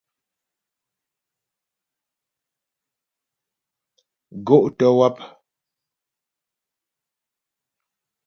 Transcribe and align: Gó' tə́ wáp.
Gó' 4.45 4.67
tə́ 4.77 4.89
wáp. 4.99 5.15